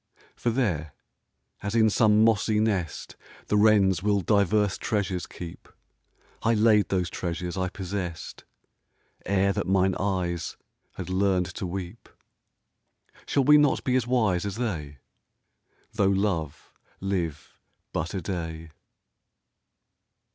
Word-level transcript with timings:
For 0.35 0.49
there, 0.49 0.93
as 1.61 1.75
in 1.75 1.87
some 1.91 2.25
mossy 2.25 2.59
nest 2.59 3.15
The 3.49 3.55
wrens 3.55 4.01
will 4.01 4.21
divers 4.21 4.79
treasures 4.79 5.27
keep, 5.27 5.69
I 6.41 6.55
laid 6.55 6.89
those 6.89 7.07
treasures 7.07 7.55
I 7.55 7.69
possessed 7.69 8.43
Ere 9.27 9.53
that 9.53 9.67
mine 9.67 9.93
eyes 9.99 10.57
had 10.95 11.11
learned 11.11 11.45
to 11.53 11.67
weep. 11.67 12.09
Shall 13.27 13.43
we 13.43 13.59
not 13.59 13.83
be 13.83 13.95
as 13.95 14.07
wise 14.07 14.43
as 14.43 14.55
they 14.55 14.97
Though 15.93 16.07
love 16.09 16.73
live 17.05 17.59
but 17.93 18.15
a 18.15 18.21
day 18.23 18.71